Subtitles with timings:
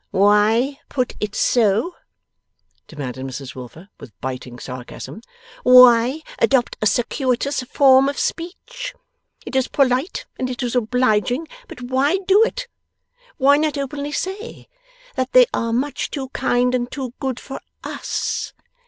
[0.09, 1.95] 'Why put it so?'
[2.87, 5.21] demanded Mrs Wilfer, with biting sarcasm.
[5.61, 8.95] 'Why adopt a circuitous form of speech?
[9.45, 12.67] It is polite and it is obliging; but why do it?
[13.37, 14.67] Why not openly say
[15.17, 18.53] that they are much too kind and too good for US?